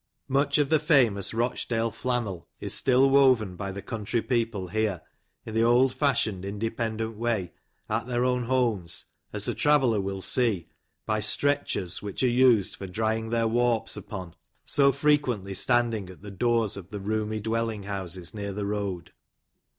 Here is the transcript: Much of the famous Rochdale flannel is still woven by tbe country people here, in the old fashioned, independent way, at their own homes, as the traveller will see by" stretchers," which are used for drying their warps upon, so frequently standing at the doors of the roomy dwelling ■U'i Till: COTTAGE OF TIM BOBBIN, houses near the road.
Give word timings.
Much 0.27 0.57
of 0.57 0.69
the 0.69 0.79
famous 0.79 1.31
Rochdale 1.31 1.91
flannel 1.91 2.49
is 2.59 2.73
still 2.73 3.07
woven 3.11 3.55
by 3.55 3.71
tbe 3.71 3.85
country 3.85 4.19
people 4.23 4.69
here, 4.69 5.01
in 5.45 5.53
the 5.53 5.61
old 5.61 5.93
fashioned, 5.93 6.43
independent 6.43 7.17
way, 7.17 7.53
at 7.87 8.07
their 8.07 8.25
own 8.25 8.45
homes, 8.45 9.05
as 9.31 9.45
the 9.45 9.53
traveller 9.53 10.01
will 10.01 10.23
see 10.23 10.69
by" 11.05 11.19
stretchers," 11.19 12.01
which 12.01 12.23
are 12.23 12.27
used 12.27 12.77
for 12.77 12.87
drying 12.87 13.29
their 13.29 13.47
warps 13.47 13.95
upon, 13.95 14.33
so 14.65 14.91
frequently 14.91 15.53
standing 15.53 16.09
at 16.09 16.23
the 16.23 16.31
doors 16.31 16.75
of 16.77 16.89
the 16.89 16.99
roomy 16.99 17.39
dwelling 17.39 17.81
■U'i 17.81 17.83
Till: 17.83 17.83
COTTAGE 17.83 17.83
OF 17.83 17.83
TIM 17.83 17.83
BOBBIN, 17.83 17.99
houses 18.01 18.33
near 18.33 18.53
the 18.53 18.65
road. 18.65 19.11